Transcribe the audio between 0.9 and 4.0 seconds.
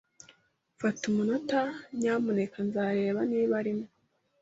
umunota, nyamuneka. Nzareba niba arimo